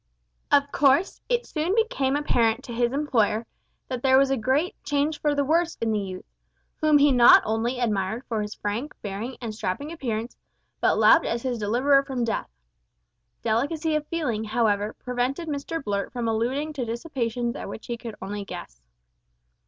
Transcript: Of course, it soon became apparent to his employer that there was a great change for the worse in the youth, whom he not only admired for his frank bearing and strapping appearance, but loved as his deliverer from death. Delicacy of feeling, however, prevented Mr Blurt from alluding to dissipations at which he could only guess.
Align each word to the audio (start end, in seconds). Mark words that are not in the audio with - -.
Of 0.51 0.71
course, 0.71 1.21
it 1.29 1.45
soon 1.45 1.75
became 1.75 2.15
apparent 2.15 2.63
to 2.63 2.73
his 2.73 2.91
employer 2.91 3.45
that 3.87 4.01
there 4.01 4.17
was 4.17 4.31
a 4.31 4.35
great 4.35 4.73
change 4.83 5.21
for 5.21 5.35
the 5.35 5.43
worse 5.45 5.75
in 5.79 5.91
the 5.91 5.99
youth, 5.99 6.25
whom 6.77 6.97
he 6.97 7.11
not 7.11 7.43
only 7.45 7.79
admired 7.79 8.25
for 8.27 8.41
his 8.41 8.55
frank 8.55 8.99
bearing 9.03 9.37
and 9.41 9.53
strapping 9.53 9.91
appearance, 9.91 10.35
but 10.79 10.97
loved 10.97 11.27
as 11.27 11.43
his 11.43 11.59
deliverer 11.59 12.01
from 12.01 12.23
death. 12.23 12.49
Delicacy 13.43 13.93
of 13.95 14.07
feeling, 14.07 14.43
however, 14.43 14.93
prevented 14.93 15.47
Mr 15.47 15.83
Blurt 15.83 16.11
from 16.11 16.27
alluding 16.27 16.73
to 16.73 16.83
dissipations 16.85 17.55
at 17.55 17.69
which 17.69 17.85
he 17.85 17.95
could 17.95 18.15
only 18.23 18.43
guess. 18.43 18.81